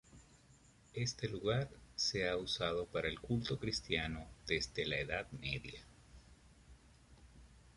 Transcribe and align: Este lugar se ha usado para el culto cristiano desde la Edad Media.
Este 0.95 1.29
lugar 1.29 1.69
se 1.95 2.27
ha 2.27 2.35
usado 2.35 2.87
para 2.87 3.07
el 3.07 3.19
culto 3.19 3.59
cristiano 3.59 4.25
desde 4.47 4.87
la 4.87 4.97
Edad 4.97 5.27
Media. 5.33 5.83